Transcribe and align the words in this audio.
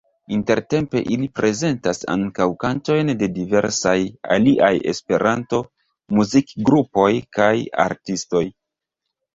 Intertempe 0.35 1.01
ili 1.15 1.27
prezentas 1.39 2.01
ankaŭ 2.13 2.47
kantojn 2.65 3.13
de 3.21 3.29
diversaj 3.37 3.95
aliaj 4.39 4.73
Esperanto-muzikgrupoj 4.95 7.11
kaj 7.41 7.53
-artistoj. 7.81 8.45